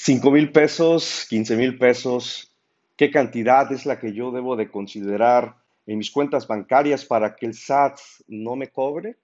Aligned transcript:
5 0.00 0.30
mil 0.30 0.52
pesos, 0.52 1.26
15 1.28 1.56
mil 1.56 1.76
pesos, 1.76 2.54
¿qué 2.96 3.10
cantidad 3.10 3.70
es 3.72 3.84
la 3.84 3.98
que 3.98 4.12
yo 4.12 4.30
debo 4.30 4.54
de 4.54 4.70
considerar 4.70 5.56
en 5.88 5.98
mis 5.98 6.12
cuentas 6.12 6.46
bancarias 6.46 7.04
para 7.04 7.34
que 7.34 7.46
el 7.46 7.54
SAT 7.54 7.98
no 8.28 8.54
me 8.54 8.68
cobre? 8.68 9.16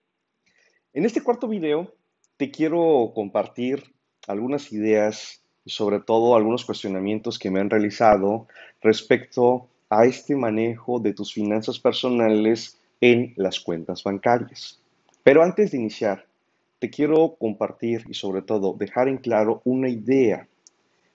En 0.92 1.04
este 1.04 1.22
cuarto 1.22 1.46
video 1.46 1.94
te 2.36 2.50
quiero 2.50 3.12
compartir 3.14 3.84
algunas 4.26 4.72
ideas 4.72 5.40
y 5.64 5.70
sobre 5.70 6.00
todo 6.00 6.34
algunos 6.34 6.64
cuestionamientos 6.64 7.38
que 7.38 7.52
me 7.52 7.60
han 7.60 7.70
realizado 7.70 8.48
respecto 8.82 9.68
a 9.88 10.06
este 10.06 10.34
manejo 10.34 10.98
de 10.98 11.14
tus 11.14 11.32
finanzas 11.32 11.78
personales 11.78 12.80
en 13.00 13.32
las 13.36 13.60
cuentas 13.60 14.02
bancarias. 14.02 14.80
Pero 15.22 15.44
antes 15.44 15.70
de 15.70 15.78
iniciar, 15.78 16.26
te 16.80 16.90
quiero 16.90 17.36
compartir 17.38 18.04
y 18.08 18.14
sobre 18.14 18.42
todo 18.42 18.74
dejar 18.76 19.06
en 19.06 19.18
claro 19.18 19.62
una 19.64 19.88
idea 19.88 20.48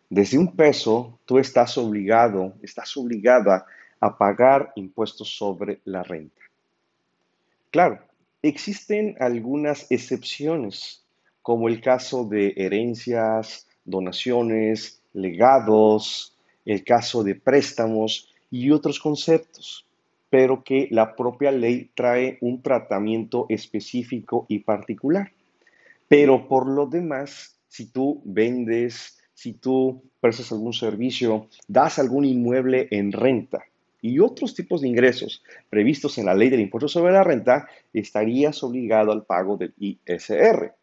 desde 0.10 0.40
un 0.40 0.56
peso, 0.56 1.20
tú 1.26 1.38
estás 1.38 1.78
obligado, 1.78 2.56
estás 2.64 2.98
obligada 2.98 3.66
a 4.00 4.18
pagar 4.18 4.74
impuestos 4.76 5.38
sobre 5.38 5.82
la 5.86 6.02
renta. 6.02 6.42
Claro, 7.70 8.00
existen 8.42 9.16
algunas 9.20 9.86
excepciones, 9.92 11.06
como 11.44 11.68
el 11.68 11.80
caso 11.80 12.26
de 12.26 12.54
herencias, 12.58 13.68
donaciones, 13.86 15.00
legados, 15.14 16.36
el 16.66 16.84
caso 16.84 17.24
de 17.24 17.36
préstamos 17.36 18.30
y 18.50 18.72
otros 18.72 19.00
conceptos, 19.00 19.86
pero 20.32 20.64
que 20.64 20.88
la 20.90 21.16
propia 21.16 21.52
ley 21.52 21.92
trae 21.94 22.40
un 22.42 22.64
tratamiento 22.64 23.46
específico 23.50 24.48
y 24.48 24.60
particular. 24.60 25.32
Pero 26.08 26.48
por 26.48 26.68
lo 26.68 26.88
demás, 26.88 27.60
si 27.68 27.92
tú 27.92 28.22
vendes 28.26 29.19
si 29.40 29.54
tú 29.54 30.04
prestas 30.20 30.52
algún 30.52 30.74
servicio, 30.74 31.48
das 31.66 31.98
algún 31.98 32.26
inmueble 32.26 32.90
en 32.92 33.14
renta 33.14 33.64
y 34.02 34.20
otros 34.20 34.54
tipos 34.54 34.82
de 34.82 34.90
ingresos 34.90 35.44
previstos 35.70 36.18
en 36.18 36.26
la 36.26 36.34
ley 36.34 36.50
del 36.50 36.60
impuesto 36.60 36.90
sobre 36.90 37.14
la 37.14 37.24
renta, 37.24 37.70
estarías 37.94 38.62
obligado 38.64 39.14
al 39.14 39.24
pago 39.24 39.56
del 39.56 39.74
ISR. 39.80 40.74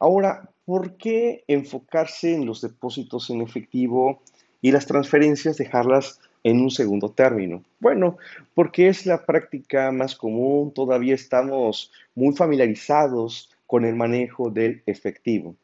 Ahora, 0.00 0.50
¿por 0.66 0.98
qué 0.98 1.44
enfocarse 1.48 2.34
en 2.34 2.44
los 2.44 2.60
depósitos 2.60 3.30
en 3.30 3.40
efectivo 3.40 4.20
y 4.60 4.70
las 4.70 4.84
transferencias 4.84 5.56
dejarlas 5.56 6.20
en 6.44 6.60
un 6.60 6.70
segundo 6.70 7.12
término? 7.12 7.64
Bueno, 7.80 8.18
porque 8.54 8.88
es 8.88 9.06
la 9.06 9.24
práctica 9.24 9.92
más 9.92 10.14
común, 10.14 10.74
todavía 10.74 11.14
estamos 11.14 11.90
muy 12.14 12.36
familiarizados 12.36 13.50
con 13.66 13.86
el 13.86 13.94
manejo 13.94 14.50
del 14.50 14.82
efectivo. 14.84 15.56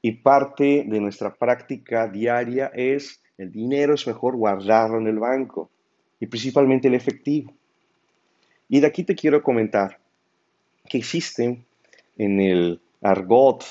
Y 0.00 0.12
parte 0.12 0.84
de 0.86 1.00
nuestra 1.00 1.34
práctica 1.34 2.06
diaria 2.08 2.70
es 2.74 3.20
el 3.36 3.52
dinero 3.52 3.94
es 3.94 4.06
mejor 4.06 4.36
guardarlo 4.36 4.98
en 4.98 5.06
el 5.06 5.18
banco 5.18 5.70
y 6.18 6.26
principalmente 6.26 6.88
el 6.88 6.94
efectivo. 6.94 7.52
Y 8.68 8.80
de 8.80 8.86
aquí 8.86 9.04
te 9.04 9.14
quiero 9.14 9.42
comentar 9.42 9.98
que 10.88 10.98
existen 10.98 11.64
en 12.16 12.40
el 12.40 12.80
argot, 13.00 13.64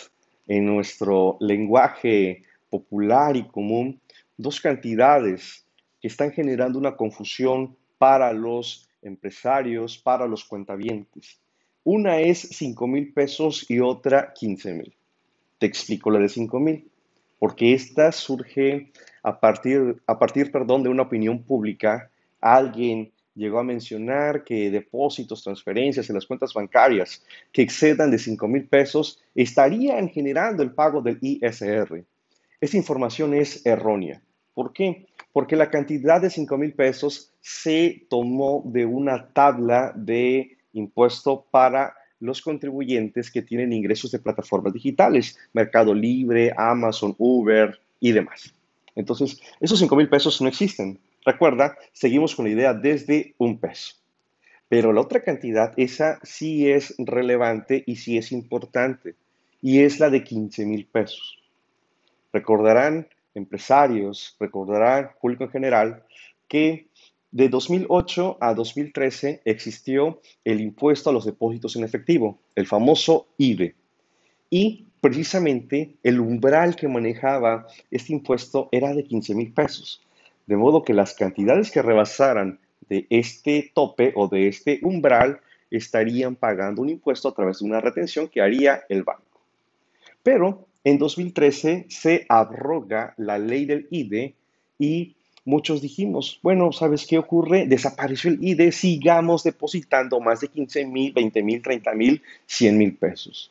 en 0.48 0.66
nuestro 0.66 1.38
lenguaje 1.42 2.44
popular 2.70 3.36
y 3.36 3.44
común, 3.48 4.00
dos 4.38 4.62
cantidades 4.62 5.66
que 6.02 6.08
están 6.08 6.32
generando 6.32 6.80
una 6.80 6.96
confusión 6.96 7.76
para 7.98 8.32
los 8.32 8.88
empresarios, 9.02 9.98
para 9.98 10.28
los 10.28 10.46
cuentavientes. 10.46 11.40
Una 11.84 12.20
es 12.20 12.40
5 12.40 12.88
mil 12.88 13.14
pesos 13.14 13.66
y 13.70 13.80
otra 13.80 14.34
15 14.34 14.74
mil. 14.74 14.97
Te 15.58 15.66
explico 15.66 16.12
la 16.12 16.20
de 16.20 16.30
5000, 16.30 16.90
porque 17.40 17.74
esta 17.74 18.12
surge 18.12 18.92
a 19.24 19.40
partir, 19.40 20.02
a 20.06 20.18
partir 20.20 20.52
perdón, 20.52 20.84
de 20.84 20.90
una 20.90 21.04
opinión 21.04 21.44
pública. 21.44 22.10
Alguien 22.40 23.12
llegó 23.38 23.60
a 23.60 23.64
mencionar 23.64 24.44
que 24.44 24.72
depósitos, 24.72 25.44
transferencias 25.44 26.10
en 26.10 26.16
las 26.16 26.26
cuentas 26.26 26.54
bancarias 26.54 27.24
que 27.52 27.62
excedan 27.62 28.12
de 28.12 28.18
5 28.18 28.48
mil 28.48 28.68
pesos 28.68 29.22
estarían 29.36 30.10
generando 30.10 30.64
el 30.64 30.72
pago 30.72 31.02
del 31.02 31.20
ISR. 31.22 32.04
Esta 32.60 32.78
información 32.78 33.34
es 33.34 33.66
errónea. 33.66 34.22
¿Por 34.54 34.74
qué? 34.74 35.06
Porque 35.32 35.56
la 35.56 35.70
cantidad 35.70 36.20
de 36.20 36.32
5 36.32 36.58
mil 36.58 36.74
pesos 36.74 37.32
se 37.42 38.08
tomó 38.10 38.64
de 38.66 38.86
una 38.86 39.28
tabla 39.28 39.94
de 39.96 40.58
impuesto 40.74 41.46
para 41.52 41.97
los 42.20 42.42
contribuyentes 42.42 43.32
que 43.32 43.42
tienen 43.42 43.74
ingresos 43.74 44.12
de 44.12 44.20
plataformas 44.20 44.74
digitales, 44.74 45.38
Mercado 45.54 45.94
Libre, 45.94 46.54
Amazon, 46.58 47.16
Uber 47.18 47.80
y 48.00 48.12
demás. 48.12 48.54
Entonces, 48.96 49.40
esos 49.60 49.80
5 49.80 49.96
mil 49.96 50.10
pesos 50.10 50.42
no 50.42 50.48
existen. 50.48 51.00
Recuerda, 51.24 51.78
seguimos 51.94 52.36
con 52.36 52.46
la 52.46 52.52
idea 52.52 52.74
desde 52.74 53.36
un 53.38 53.60
peso. 53.60 53.96
Pero 54.70 54.92
la 54.92 55.02
otra 55.02 55.24
cantidad, 55.24 55.74
esa 55.78 56.20
sí 56.24 56.70
es 56.70 56.96
relevante 56.98 57.84
y 57.86 57.98
sí 57.98 58.18
es 58.18 58.32
importante, 58.32 59.16
y 59.62 59.80
es 59.80 60.00
la 60.00 60.10
de 60.10 60.24
15 60.24 60.66
mil 60.66 60.86
pesos. 60.86 61.38
Recordarán 62.34 63.08
empresarios, 63.34 64.36
recordarán 64.40 65.12
público 65.22 65.46
en 65.46 65.52
general, 65.52 66.04
que 66.48 66.87
de 67.32 67.50
2008 67.50 68.38
a 68.40 68.54
2013 68.54 69.42
existió 69.46 70.22
el 70.46 70.62
impuesto 70.62 71.10
a 71.10 71.14
los 71.14 71.26
depósitos 71.26 71.76
en 71.76 71.84
efectivo, 71.84 72.40
el 72.56 72.66
famoso 72.66 73.28
IBE. 73.38 73.76
Y 74.50 74.86
precisamente 75.02 75.96
el 76.04 76.20
umbral 76.20 76.76
que 76.76 76.88
manejaba 76.88 77.68
este 77.92 78.14
impuesto 78.14 78.70
era 78.72 78.94
de 78.94 79.04
15 79.04 79.36
mil 79.36 79.54
pesos. 79.54 80.02
De 80.46 80.56
modo 80.56 80.84
que 80.84 80.94
las 80.94 81.14
cantidades 81.14 81.70
que 81.70 81.82
rebasaran 81.82 82.60
de 82.88 83.06
este 83.10 83.72
tope 83.74 84.14
o 84.16 84.30
de 84.30 84.48
este 84.48 84.80
umbral 84.82 85.42
estarían 85.70 86.36
pagando 86.36 86.82
un 86.82 86.90
impuesto 86.90 87.28
a 87.28 87.34
través 87.34 87.60
de 87.60 87.66
una 87.66 87.82
retención 87.82 88.30
que 88.30 88.42
haría 88.42 88.84
el 88.88 89.04
banco. 89.04 89.42
Pero 90.24 90.66
en 90.86 90.98
2013 90.98 91.88
se 91.90 92.26
abroga 92.30 93.14
la 93.18 93.38
ley 93.38 93.66
del 93.66 93.88
IDE 93.92 94.36
y 94.80 95.17
muchos 95.48 95.82
dijimos, 95.82 96.40
bueno, 96.44 96.74
¿sabes 96.74 97.08
qué 97.08 97.18
ocurre? 97.18 97.66
Desapareció 97.66 98.30
el 98.30 98.44
IDE, 98.44 98.74
sigamos 98.74 99.44
depositando 99.44 100.20
más 100.20 100.42
de 100.42 100.50
15 100.50 100.86
mil, 100.86 101.14
20 101.14 101.42
mil, 101.42 101.62
30 101.62 101.94
mil, 101.94 102.22
100 102.46 102.78
mil 102.78 102.96
pesos. 102.96 103.50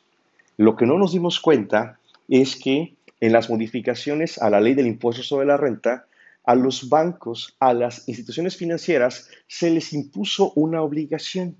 Lo 0.58 0.76
que 0.76 0.84
no 0.84 0.98
nos 0.98 1.12
dimos 1.12 1.40
cuenta 1.40 1.98
es 2.28 2.56
que 2.56 2.94
en 3.20 3.32
las 3.32 3.48
modificaciones 3.48 4.36
a 4.36 4.50
la 4.50 4.60
ley 4.60 4.74
del 4.74 4.86
impuesto 4.86 5.22
sobre 5.22 5.46
la 5.46 5.56
renta, 5.56 6.06
a 6.44 6.54
los 6.54 6.90
bancos, 6.90 7.56
a 7.60 7.72
las 7.72 8.06
instituciones 8.08 8.56
financieras, 8.56 9.30
se 9.46 9.70
les 9.70 9.94
impuso 9.94 10.52
una 10.54 10.82
obligación. 10.82 11.56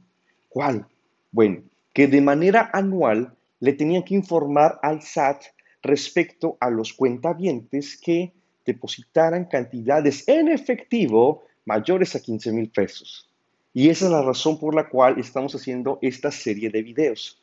¿Cuál? 0.51 0.87
Bueno, 1.33 1.63
que 1.95 2.09
de 2.09 2.21
manera 2.21 2.71
anual 2.75 3.33
le 3.61 3.73
tenían 3.73 4.03
que 4.03 4.15
informar 4.15 4.79
al 4.83 5.01
SAT 5.01 5.45
respecto 5.83 6.59
a 6.61 6.69
los 6.69 6.93
cuentavientes 6.93 7.99
que 7.99 8.33
depositaran 8.67 9.47
cantidades 9.47 10.27
en 10.29 10.49
efectivo 10.49 11.45
mayores 11.65 12.15
a 12.17 12.21
15 12.21 12.53
mil 12.53 12.71
pesos. 12.71 13.31
Y 13.73 13.89
esa 13.89 14.07
es 14.07 14.11
la 14.11 14.23
razón 14.23 14.59
por 14.59 14.75
la 14.75 14.89
cual 14.89 15.19
estamos 15.19 15.55
haciendo 15.55 15.99
esta 16.03 16.31
serie 16.31 16.71
de 16.71 16.83
videos. 16.83 17.43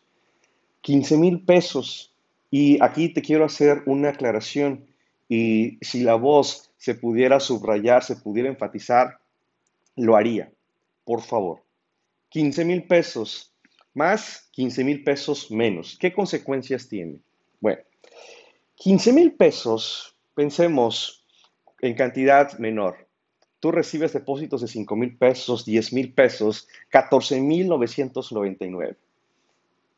15 0.82 1.18
mil 1.18 1.42
pesos. 1.42 2.14
Y 2.52 2.82
aquí 2.84 3.10
te 3.10 3.22
quiero 3.22 3.46
hacer 3.46 3.84
una 3.86 4.10
aclaración. 4.10 4.86
Y 5.30 5.78
si 5.82 6.02
la 6.02 6.16
voz 6.16 6.72
se 6.78 6.96
pudiera 6.96 7.40
subrayar, 7.40 8.04
se 8.04 8.16
pudiera 8.16 8.50
enfatizar, 8.50 9.20
lo 9.96 10.16
haría. 10.16 10.52
Por 11.06 11.22
favor. 11.22 11.64
15 12.30 12.66
mil 12.66 12.84
pesos 12.84 13.54
más 13.94 14.50
15 14.52 14.84
mil 14.84 15.04
pesos 15.04 15.52
menos. 15.52 15.98
¿Qué 16.00 16.14
consecuencias 16.14 16.88
tiene? 16.88 17.20
Bueno, 17.60 17.82
15 18.76 19.14
mil 19.14 19.34
pesos 19.34 20.13
Pensemos 20.36 21.28
en 21.82 21.94
cantidad 21.94 22.58
menor. 22.58 23.08
Tú 23.60 23.72
recibes 23.72 24.14
depósitos 24.14 24.62
de 24.62 24.68
5 24.68 24.96
mil 24.96 25.16
pesos, 25.16 25.64
10 25.64 25.94
mil 25.94 26.14
pesos, 26.14 26.68
14 26.90 27.40
mil 27.40 27.68
999. 27.68 28.98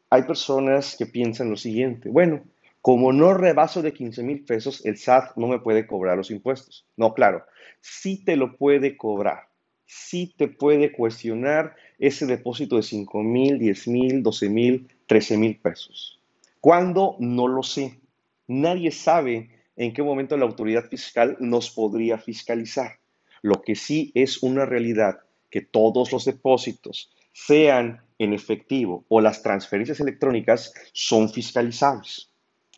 Hay 0.09 0.23
personas 0.23 0.97
que 0.97 1.05
piensan 1.05 1.49
lo 1.49 1.57
siguiente, 1.57 2.09
bueno, 2.09 2.43
como 2.81 3.13
no 3.13 3.33
rebaso 3.33 3.81
de 3.81 3.93
15 3.93 4.23
mil 4.23 4.43
pesos, 4.43 4.85
el 4.85 4.97
SAT 4.97 5.37
no 5.37 5.47
me 5.47 5.59
puede 5.59 5.87
cobrar 5.87 6.17
los 6.17 6.29
impuestos. 6.29 6.85
No, 6.97 7.13
claro, 7.13 7.43
sí 7.79 8.23
te 8.23 8.35
lo 8.35 8.57
puede 8.57 8.97
cobrar, 8.97 9.47
sí 9.85 10.35
te 10.37 10.49
puede 10.49 10.91
cuestionar 10.91 11.75
ese 11.97 12.25
depósito 12.25 12.75
de 12.75 12.83
5 12.83 13.23
mil, 13.23 13.57
10 13.57 13.87
mil, 13.87 14.21
12 14.21 14.49
mil, 14.49 14.87
13 15.07 15.37
mil 15.37 15.59
pesos. 15.59 16.19
¿Cuándo? 16.59 17.15
No 17.19 17.47
lo 17.47 17.63
sé. 17.63 17.99
Nadie 18.47 18.91
sabe 18.91 19.54
en 19.75 19.93
qué 19.93 20.03
momento 20.03 20.37
la 20.37 20.45
autoridad 20.45 20.89
fiscal 20.89 21.37
nos 21.39 21.69
podría 21.69 22.17
fiscalizar. 22.17 22.99
Lo 23.41 23.61
que 23.61 23.75
sí 23.75 24.11
es 24.15 24.41
una 24.41 24.65
realidad 24.65 25.19
que 25.49 25.61
todos 25.61 26.11
los 26.11 26.25
depósitos, 26.25 27.11
sean 27.31 28.01
en 28.17 28.33
efectivo 28.33 29.05
o 29.09 29.19
las 29.19 29.41
transferencias 29.41 29.99
electrónicas, 29.99 30.73
son 30.93 31.29
fiscalizables. 31.29 32.29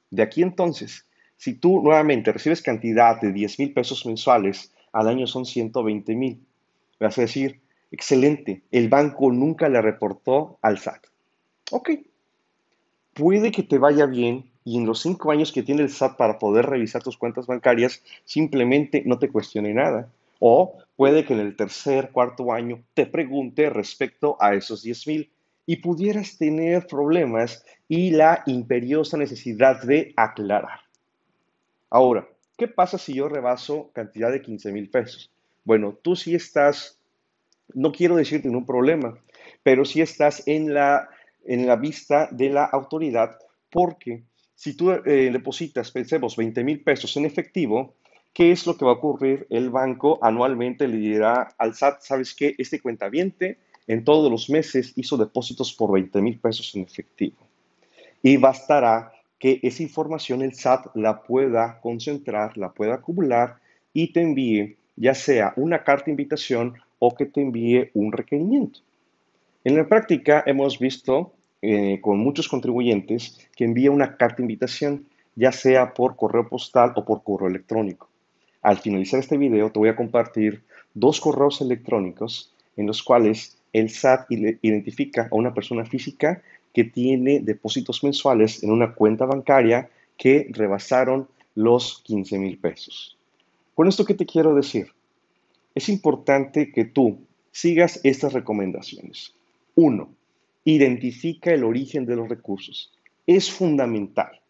De 0.09 0.23
aquí 0.23 0.41
entonces 0.41 1.05
Si 1.39 1.53
tú 1.53 1.83
nuevamente 1.83 2.31
recibes 2.33 2.63
cantidad 2.63 3.21
de 3.21 3.31
10 3.31 3.59
mil 3.59 3.73
pesos 3.73 4.07
mensuales, 4.07 4.73
al 4.91 5.07
año 5.07 5.27
son 5.27 5.45
120 5.45 6.15
mil. 6.15 6.43
Vas 6.99 7.17
a 7.19 7.21
decir, 7.21 7.61
excelente, 7.91 8.63
el 8.71 8.89
banco 8.89 9.31
nunca 9.31 9.69
le 9.69 9.79
reportó 9.79 10.57
al 10.63 10.79
SAT. 10.79 11.05
Ok, 11.71 11.91
puede 13.13 13.51
que 13.51 13.61
te 13.61 13.77
vaya 13.77 14.07
bien 14.07 14.49
y 14.67 14.75
en 14.75 14.85
los 14.85 14.99
cinco 14.99 15.31
años 15.31 15.53
que 15.53 15.63
tiene 15.63 15.81
el 15.81 15.89
SAT 15.89 16.17
para 16.17 16.39
poder 16.39 16.65
revisar 16.65 17.01
tus 17.01 17.17
cuentas 17.17 17.47
bancarias, 17.47 18.03
simplemente 18.25 19.01
no 19.05 19.17
te 19.17 19.29
cuestione 19.29 19.73
nada. 19.73 20.11
O 20.39 20.75
puede 20.97 21.23
que 21.23 21.35
en 21.35 21.39
el 21.39 21.55
tercer, 21.55 22.11
cuarto 22.11 22.51
año 22.51 22.83
te 22.93 23.05
pregunte 23.05 23.69
respecto 23.69 24.35
a 24.41 24.55
esos 24.55 24.81
10 24.81 25.07
mil 25.07 25.31
y 25.65 25.77
pudieras 25.77 26.37
tener 26.37 26.85
problemas 26.85 27.63
y 27.87 28.11
la 28.11 28.43
imperiosa 28.45 29.15
necesidad 29.15 29.81
de 29.83 30.13
aclarar. 30.17 30.81
Ahora, 31.89 32.27
¿qué 32.57 32.67
pasa 32.67 32.97
si 32.97 33.13
yo 33.13 33.29
rebaso 33.29 33.89
cantidad 33.93 34.33
de 34.33 34.41
15 34.41 34.73
mil 34.73 34.89
pesos? 34.89 35.31
Bueno, 35.63 35.97
tú 36.01 36.17
sí 36.17 36.35
estás, 36.35 36.99
no 37.73 37.93
quiero 37.93 38.17
decirte 38.17 38.49
un 38.49 38.65
problema, 38.65 39.17
pero 39.63 39.85
sí 39.85 40.01
estás 40.01 40.45
en 40.45 40.73
la, 40.73 41.07
en 41.45 41.65
la 41.67 41.77
vista 41.77 42.27
de 42.31 42.49
la 42.49 42.65
autoridad 42.65 43.37
porque 43.71 44.23
si 44.57 44.73
tú 44.73 44.91
eh, 44.91 45.29
depositas, 45.31 45.91
pensemos, 45.91 46.35
20 46.35 46.63
mil 46.63 46.81
pesos 46.81 47.15
en 47.15 47.25
efectivo, 47.25 47.93
¿qué 48.33 48.51
es 48.51 48.65
lo 48.65 48.75
que 48.75 48.85
va 48.85 48.91
a 48.91 48.95
ocurrir? 48.95 49.45
El 49.51 49.69
banco 49.69 50.17
anualmente 50.19 50.87
le 50.87 50.97
dirá 50.97 51.53
al 51.59 51.75
SAT, 51.75 52.01
¿sabes 52.01 52.33
qué? 52.33 52.55
Este 52.57 52.79
cuentaviente 52.79 53.59
en 53.85 54.03
todos 54.03 54.31
los 54.31 54.49
meses 54.49 54.93
hizo 54.95 55.15
depósitos 55.15 55.71
por 55.73 55.91
20 55.91 56.23
mil 56.23 56.39
pesos 56.39 56.73
en 56.75 56.81
efectivo. 56.81 57.37
Y 58.23 58.37
bastará 58.37 59.13
que 59.37 59.59
esa 59.61 59.83
información 59.83 60.41
el 60.41 60.55
SAT 60.55 60.87
la 60.95 61.21
pueda 61.21 61.79
concentrar, 61.79 62.57
la 62.57 62.71
pueda 62.71 62.95
acumular 62.95 63.59
y 63.93 64.11
te 64.11 64.21
envíe 64.21 64.75
ya 64.95 65.13
sea 65.13 65.53
una 65.55 65.83
carta 65.83 66.05
de 66.05 66.11
invitación 66.13 66.73
o 66.97 67.15
que 67.15 67.27
te 67.27 67.41
envíe 67.41 67.91
un 67.93 68.11
requerimiento. 68.11 68.79
En 69.63 69.77
la 69.77 69.87
práctica 69.87 70.43
hemos 70.47 70.79
visto 70.79 71.33
eh, 71.69 71.99
con 71.99 72.17
muchos 72.17 72.47
contribuyentes 72.47 73.37
que 73.53 73.65
envía 73.65 73.91
una 73.91 74.15
carta 74.15 74.41
invitación, 74.41 75.05
ya 75.35 75.51
sea 75.51 75.93
por 75.93 76.15
correo 76.15 76.47
postal 76.47 76.93
o 76.95 77.03
por 77.03 77.23
correo 77.23 77.49
electrónico. 77.49 78.07
Al 78.61 78.77
finalizar 78.77 79.19
este 79.19 79.35
video 79.35 79.69
te 79.69 79.77
voy 79.77 79.89
a 79.89 79.95
compartir 79.97 80.63
dos 80.93 81.19
correos 81.19 81.59
electrónicos 81.59 82.53
en 82.77 82.87
los 82.87 83.03
cuales 83.03 83.57
el 83.73 83.89
SAT 83.89 84.31
identifica 84.61 85.27
a 85.29 85.35
una 85.35 85.53
persona 85.53 85.83
física 85.83 86.41
que 86.73 86.85
tiene 86.85 87.41
depósitos 87.41 88.01
mensuales 88.01 88.63
en 88.63 88.71
una 88.71 88.93
cuenta 88.93 89.25
bancaria 89.25 89.89
que 90.15 90.47
rebasaron 90.51 91.27
los 91.53 92.01
15 92.05 92.39
mil 92.39 92.57
pesos. 92.59 93.17
Con 93.75 93.89
esto, 93.89 94.05
¿qué 94.05 94.13
te 94.13 94.25
quiero 94.25 94.55
decir? 94.55 94.93
Es 95.75 95.89
importante 95.89 96.71
que 96.71 96.85
tú 96.85 97.19
sigas 97.51 97.99
estas 98.05 98.31
recomendaciones. 98.31 99.33
Uno, 99.75 100.11
identifica 100.75 101.53
el 101.53 101.63
origen 101.63 102.05
de 102.05 102.17
los 102.17 102.27
recursos. 102.27 102.91
Es 103.25 103.49
fundamental 103.49 104.41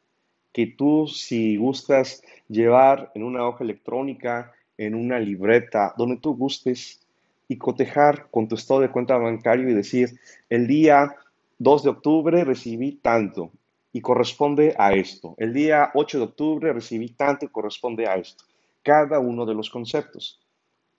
que 0.51 0.65
tú, 0.65 1.05
si 1.05 1.57
gustas 1.57 2.23
llevar 2.47 3.11
en 3.13 3.21
una 3.21 3.47
hoja 3.47 3.63
electrónica, 3.63 4.51
en 4.79 4.95
una 4.95 5.19
libreta, 5.19 5.93
donde 5.95 6.17
tú 6.17 6.35
gustes, 6.35 6.99
y 7.47 7.57
cotejar 7.57 8.29
con 8.31 8.47
tu 8.47 8.55
estado 8.55 8.79
de 8.79 8.89
cuenta 8.89 9.15
bancario 9.15 9.69
y 9.69 9.75
decir, 9.75 10.19
el 10.49 10.65
día 10.65 11.15
2 11.59 11.83
de 11.83 11.89
octubre 11.91 12.43
recibí 12.43 12.93
tanto 12.93 13.51
y 13.93 14.01
corresponde 14.01 14.73
a 14.75 14.93
esto. 14.93 15.35
El 15.37 15.53
día 15.53 15.91
8 15.93 16.17
de 16.17 16.23
octubre 16.23 16.73
recibí 16.73 17.09
tanto 17.09 17.45
y 17.45 17.49
corresponde 17.49 18.07
a 18.07 18.15
esto. 18.15 18.43
Cada 18.81 19.19
uno 19.19 19.45
de 19.45 19.53
los 19.53 19.69
conceptos. 19.69 20.39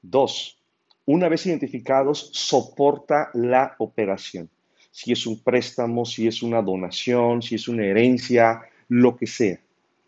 Dos, 0.01 0.59
una 1.07 1.29
vez 1.29 1.45
identificados, 1.45 2.31
soporta 2.33 3.31
la 3.35 3.75
operación. 3.79 4.49
Si 4.91 5.13
es 5.13 5.27
un 5.27 5.43
préstamo, 5.43 6.05
si 6.05 6.27
es 6.27 6.43
una 6.43 6.63
donación, 6.63 7.43
si 7.43 7.55
es 7.55 7.69
una 7.69 7.85
herencia, 7.85 8.63
lo 8.89 9.17
que 9.17 9.27
sea. 9.27 9.61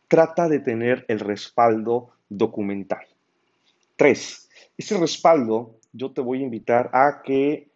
Trata 0.08 0.48
de 0.48 0.58
tener 0.58 1.04
el 1.08 1.20
respaldo 1.20 2.10
documental. 2.28 3.06
Tres, 3.96 4.48
ese 4.76 4.98
respaldo 4.98 5.76
yo 5.92 6.10
te 6.12 6.20
voy 6.20 6.40
a 6.40 6.44
invitar 6.44 6.90
a 6.92 7.22
que 7.22 7.68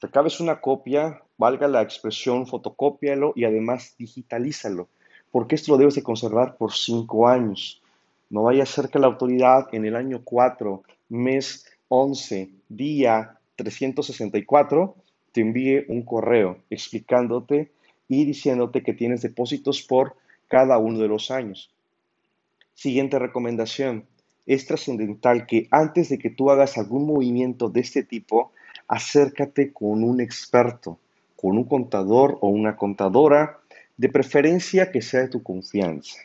recabes 0.00 0.40
una 0.40 0.60
copia 0.60 1.22
valga 1.42 1.66
la 1.66 1.82
expresión, 1.82 2.46
fotocópialo 2.46 3.32
y 3.34 3.44
además 3.44 3.96
digitalízalo, 3.98 4.88
porque 5.32 5.56
esto 5.56 5.72
lo 5.72 5.78
debes 5.78 5.96
de 5.96 6.02
conservar 6.04 6.56
por 6.56 6.72
cinco 6.72 7.26
años. 7.26 7.82
No 8.30 8.44
vaya 8.44 8.62
a 8.62 8.66
ser 8.66 8.88
que 8.88 9.00
la 9.00 9.08
autoridad 9.08 9.66
en 9.72 9.84
el 9.84 9.96
año 9.96 10.20
4, 10.22 10.82
mes 11.08 11.66
11, 11.88 12.48
día 12.68 13.38
364, 13.56 14.94
te 15.32 15.40
envíe 15.40 15.84
un 15.88 16.02
correo 16.02 16.58
explicándote 16.70 17.72
y 18.08 18.24
diciéndote 18.24 18.82
que 18.82 18.92
tienes 18.92 19.22
depósitos 19.22 19.82
por 19.82 20.16
cada 20.48 20.78
uno 20.78 20.98
de 20.98 21.08
los 21.08 21.30
años. 21.30 21.70
Siguiente 22.74 23.18
recomendación. 23.18 24.06
Es 24.46 24.66
trascendental 24.66 25.46
que 25.46 25.68
antes 25.70 26.08
de 26.08 26.18
que 26.18 26.30
tú 26.30 26.50
hagas 26.50 26.76
algún 26.76 27.06
movimiento 27.06 27.68
de 27.68 27.80
este 27.80 28.02
tipo, 28.02 28.52
acércate 28.88 29.72
con 29.72 30.02
un 30.04 30.20
experto 30.20 30.98
con 31.42 31.58
un 31.58 31.64
contador 31.64 32.38
o 32.40 32.48
una 32.48 32.76
contadora, 32.76 33.58
de 33.96 34.08
preferencia 34.08 34.92
que 34.92 35.02
sea 35.02 35.22
de 35.22 35.28
tu 35.28 35.42
confianza. 35.42 36.20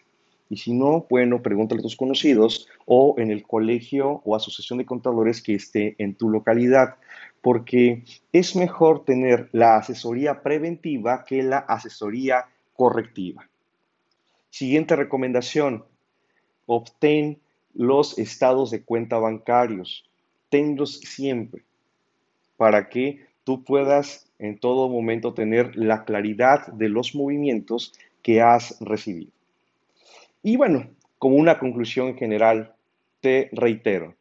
Y 0.49 0.57
si 0.57 0.73
no, 0.73 1.05
bueno, 1.09 1.41
pregúntale 1.41 1.79
a 1.79 1.83
tus 1.83 1.95
conocidos 1.95 2.67
o 2.85 3.15
en 3.17 3.31
el 3.31 3.43
colegio 3.43 4.21
o 4.23 4.35
asociación 4.35 4.79
de 4.79 4.85
contadores 4.85 5.41
que 5.41 5.55
esté 5.55 5.95
en 5.97 6.15
tu 6.15 6.29
localidad, 6.29 6.95
porque 7.41 8.03
es 8.31 8.55
mejor 8.55 9.03
tener 9.03 9.49
la 9.51 9.77
asesoría 9.77 10.41
preventiva 10.41 11.25
que 11.25 11.43
la 11.43 11.59
asesoría 11.59 12.45
correctiva. 12.73 13.49
Siguiente 14.49 14.95
recomendación, 14.95 15.83
obtén 16.65 17.39
los 17.73 18.17
estados 18.17 18.71
de 18.71 18.83
cuenta 18.83 19.17
bancarios. 19.17 20.09
Tenlos 20.49 20.99
siempre 21.01 21.63
para 22.57 22.89
que 22.89 23.25
tú 23.43 23.63
puedas 23.63 24.27
en 24.39 24.59
todo 24.59 24.89
momento 24.89 25.33
tener 25.33 25.75
la 25.75 26.05
claridad 26.05 26.67
de 26.67 26.89
los 26.89 27.15
movimientos 27.15 27.93
que 28.21 28.41
has 28.41 28.77
recibido. 28.81 29.31
Y 30.43 30.55
bueno, 30.57 30.89
como 31.17 31.35
una 31.35 31.59
conclusión 31.59 32.15
general, 32.15 32.73
te 33.19 33.49
reitero, 33.51 34.15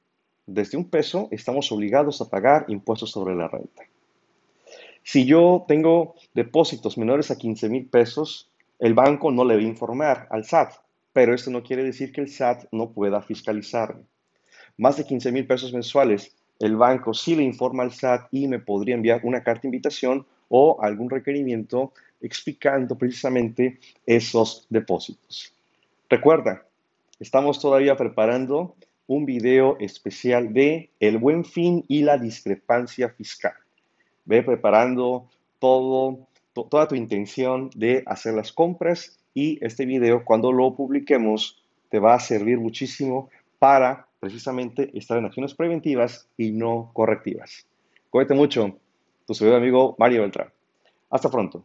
desde 0.47 0.79
un 0.79 0.89
peso 0.89 1.29
estamos 1.31 1.71
obligados 1.73 2.21
a 2.21 2.31
pagar 2.31 2.65
impuestos 2.69 3.11
sobre 3.11 3.35
la 3.35 3.49
renta. 3.49 3.83
Si 5.03 5.25
yo 5.25 5.65
tengo 5.69 6.15
depósitos 6.35 6.99
menores 6.99 7.31
a 7.31 7.39
15 7.39 7.69
mil 7.69 7.87
pesos, 7.87 8.51
el 8.79 8.95
banco 8.95 9.31
no 9.31 9.45
le 9.45 9.57
va 9.57 9.63
informar 9.63 10.27
al 10.31 10.45
SAT, 10.45 10.73
pero 11.13 11.35
esto 11.35 11.51
no 11.51 11.63
quiere 11.63 11.85
decir 11.85 12.13
que 12.13 12.21
el 12.21 12.29
SAT 12.29 12.65
no 12.73 12.91
pueda 12.91 13.23
fiscalizarme. 13.23 14.03
Más 14.77 14.97
de 14.97 15.05
15 15.05 15.33
mil 15.33 15.47
pesos 15.47 15.73
mensuales 15.73 16.35
el 16.59 16.77
banco 16.77 17.13
sí 17.13 17.35
le 17.35 17.43
informa 17.43 17.83
al 17.83 17.93
SAT 17.93 18.29
y 18.33 18.49
me 18.49 18.59
podría 18.59 18.95
enviar 18.95 19.21
una 19.25 19.43
carta 19.43 19.63
de 19.63 19.69
invitación 19.69 20.27
o 20.49 20.79
algún 20.81 21.11
requerimiento 21.11 21.93
explicando 22.21 22.97
precisamente 22.97 23.79
esos 24.07 24.67
depósitos. 24.71 25.56
Recuerda, 26.09 26.65
estamos 27.19 27.61
todavía 27.61 27.97
preparando 27.97 28.77
un 29.09 29.27
video 29.27 29.77
especial 29.81 30.53
de 30.53 30.91
el 31.01 31.19
buen 31.19 31.45
fin 31.45 31.85
y 31.89 32.03
la 32.03 32.17
discrepancia 32.17 33.09
fiscal. 33.09 33.55
Ve 34.25 34.45
preparando 34.45 35.29
toda 35.59 36.87
tu 36.87 36.95
intención 36.95 37.71
de 37.75 38.05
hacer 38.07 38.35
las 38.35 38.53
compras 38.53 39.19
y 39.35 39.59
este 39.65 39.85
video 39.85 40.25
cuando 40.25 40.53
lo 40.53 40.77
publiquemos 40.77 41.61
te 41.89 41.99
va 41.99 42.15
a 42.15 42.21
servir 42.21 42.59
muchísimo 42.59 43.29
para 43.59 44.07
precisamente 44.21 44.97
estar 44.97 45.19
en 45.19 45.25
acciones 45.25 45.55
preventivas 45.55 46.29
y 46.37 46.53
no 46.53 46.91
correctivas. 46.93 47.67
Cuídate 48.11 48.35
mucho, 48.35 48.79
tu 49.27 49.35
segundo 49.35 49.57
amigo 49.57 49.97
Mario 49.99 50.23
Beltrán. 50.23 50.53
Hasta 51.11 51.29
pronto. 51.29 51.65